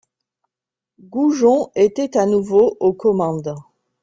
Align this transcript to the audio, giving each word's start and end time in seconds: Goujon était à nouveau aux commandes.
Goujon 1.11 1.69
était 1.75 2.17
à 2.17 2.25
nouveau 2.25 2.75
aux 2.79 2.93
commandes. 2.93 3.53